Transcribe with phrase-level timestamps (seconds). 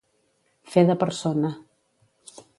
[0.75, 1.53] Fer de persona.